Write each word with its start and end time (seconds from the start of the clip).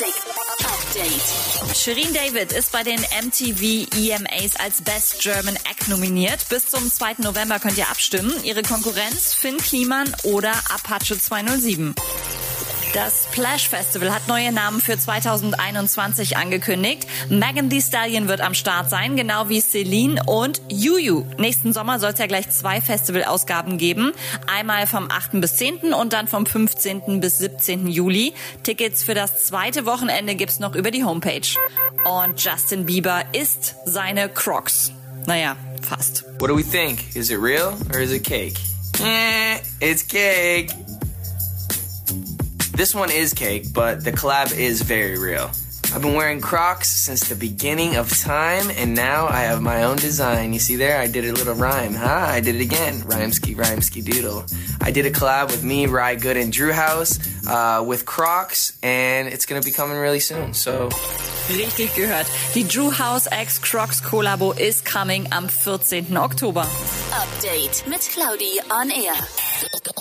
Musik 0.00 0.14
Update. 0.60 1.76
Shirin 1.76 2.14
David 2.14 2.52
ist 2.52 2.72
bei 2.72 2.82
den 2.82 3.00
MTV 3.00 3.86
EMAs 3.98 4.56
als 4.56 4.80
Best 4.80 5.20
German 5.20 5.56
Act 5.56 5.88
nominiert. 5.88 6.48
Bis 6.48 6.68
zum 6.68 6.90
2. 6.90 7.16
November 7.18 7.58
könnt 7.58 7.76
ihr 7.76 7.90
abstimmen. 7.90 8.32
Ihre 8.42 8.62
Konkurrenz 8.62 9.34
Finn 9.34 9.58
Kliman 9.58 10.14
oder 10.22 10.52
Apache 10.70 11.18
207. 11.18 11.94
Das 12.92 13.24
Splash 13.30 13.68
Festival 13.68 14.12
hat 14.12 14.26
neue 14.26 14.50
Namen 14.50 14.80
für 14.80 14.98
2021 14.98 16.36
angekündigt. 16.36 17.06
Megan 17.28 17.70
Thee 17.70 17.80
Stallion 17.80 18.26
wird 18.26 18.40
am 18.40 18.52
Start 18.52 18.90
sein, 18.90 19.14
genau 19.14 19.48
wie 19.48 19.60
Celine 19.60 20.20
und 20.26 20.60
Juju. 20.68 21.24
Nächsten 21.38 21.72
Sommer 21.72 22.00
soll 22.00 22.10
es 22.10 22.18
ja 22.18 22.26
gleich 22.26 22.50
zwei 22.50 22.80
Festivalausgaben 22.80 23.78
geben. 23.78 24.10
Einmal 24.48 24.88
vom 24.88 25.08
8. 25.08 25.40
bis 25.40 25.54
10. 25.54 25.94
und 25.94 26.12
dann 26.12 26.26
vom 26.26 26.46
15. 26.46 27.20
bis 27.20 27.38
17. 27.38 27.86
Juli. 27.86 28.34
Tickets 28.64 29.04
für 29.04 29.14
das 29.14 29.44
zweite 29.44 29.86
Wochenende 29.86 30.34
gibt's 30.34 30.58
noch 30.58 30.74
über 30.74 30.90
die 30.90 31.04
Homepage. 31.04 31.46
Und 32.04 32.42
Justin 32.42 32.86
Bieber 32.86 33.22
isst 33.32 33.76
seine 33.84 34.28
Crocs. 34.28 34.90
Naja, 35.26 35.56
fast. 35.88 36.24
What 36.40 36.50
do 36.50 36.56
we 36.56 36.64
think? 36.64 37.14
Is 37.14 37.30
it 37.30 37.38
real 37.40 37.72
or 37.94 38.00
is 38.00 38.10
it 38.10 38.24
cake? 38.24 38.54
Eh, 39.00 39.60
it's 39.78 40.04
cake. 40.04 40.74
This 42.80 42.94
one 42.94 43.10
is 43.10 43.34
cake, 43.34 43.74
but 43.74 44.04
the 44.04 44.10
collab 44.10 44.56
is 44.56 44.80
very 44.80 45.18
real. 45.18 45.50
I've 45.92 46.00
been 46.00 46.14
wearing 46.14 46.40
Crocs 46.40 46.88
since 46.88 47.28
the 47.28 47.34
beginning 47.34 47.96
of 47.96 48.08
time, 48.08 48.70
and 48.70 48.94
now 48.94 49.26
I 49.26 49.40
have 49.40 49.60
my 49.60 49.82
own 49.82 49.96
design. 49.96 50.54
You 50.54 50.60
see 50.60 50.76
there? 50.76 50.98
I 50.98 51.06
did 51.06 51.26
a 51.26 51.32
little 51.34 51.54
rhyme, 51.54 51.92
huh? 51.92 52.24
I 52.26 52.40
did 52.40 52.54
it 52.54 52.62
again. 52.62 53.02
Rhymesky, 53.02 53.54
rhymesky 53.54 54.02
doodle. 54.02 54.46
I 54.80 54.92
did 54.92 55.04
a 55.04 55.10
collab 55.10 55.50
with 55.50 55.62
me, 55.62 55.88
Rye 55.88 56.14
Good, 56.14 56.38
and 56.38 56.50
Drew 56.50 56.72
House 56.72 57.18
uh, 57.46 57.84
with 57.86 58.06
Crocs, 58.06 58.72
and 58.82 59.28
it's 59.28 59.44
gonna 59.44 59.60
be 59.60 59.72
coming 59.72 59.98
really 59.98 60.20
soon. 60.20 60.54
So 60.54 60.88
Richtig 61.50 61.94
gehört. 61.94 62.28
Die 62.54 62.62
Drew 62.62 62.90
House 62.90 63.28
X 63.30 63.58
Crocs 63.58 64.00
Kollabo 64.00 64.58
is 64.58 64.80
coming 64.80 65.26
am 65.32 65.48
14. 65.48 66.16
Oktober. 66.16 66.62
Update 66.62 67.86
mit 67.86 68.08
Claudi 68.08 68.58
on 68.70 68.90
Air. 68.90 70.00